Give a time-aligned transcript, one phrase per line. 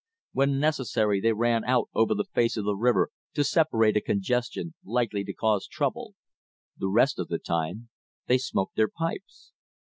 [0.31, 4.73] When necessary, they ran out over the face of the river to separate a congestion
[4.83, 6.15] likely to cause trouble.
[6.75, 7.89] The rest of the time
[8.25, 9.51] they smoked their pipes.